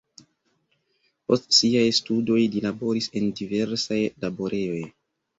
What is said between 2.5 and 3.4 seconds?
li laboris en